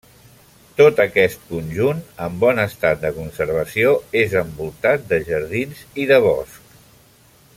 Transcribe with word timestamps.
Tot 0.77 1.01
aquest 1.03 1.43
conjunt, 1.49 1.99
en 2.29 2.39
bon 2.45 2.61
estat 2.63 3.03
de 3.05 3.11
conservació, 3.19 3.93
és 4.23 4.35
envoltat 4.43 5.07
de 5.13 5.23
jardins 5.31 5.85
i 6.05 6.09
de 6.15 6.23
bosc. 6.29 6.77